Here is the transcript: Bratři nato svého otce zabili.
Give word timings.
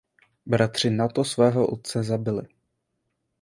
Bratři 0.45 0.89
nato 0.89 1.23
svého 1.23 1.67
otce 1.67 2.03
zabili. 2.03 2.47